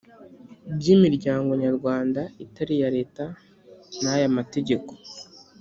By 0.77 0.87
imiryango 0.95 1.51
nyarwanda 1.63 2.21
itari 2.45 2.71
iya 2.77 2.89
leta 2.97 3.23
n 4.01 4.03
aya 4.13 4.35
mategeko 4.37 4.91